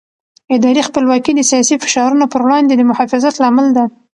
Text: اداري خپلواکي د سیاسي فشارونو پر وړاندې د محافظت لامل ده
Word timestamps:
اداري 0.55 0.81
خپلواکي 0.87 1.31
د 1.35 1.41
سیاسي 1.51 1.75
فشارونو 1.83 2.25
پر 2.33 2.41
وړاندې 2.45 2.73
د 2.75 2.81
محافظت 2.91 3.33
لامل 3.41 3.67
ده 3.77 3.83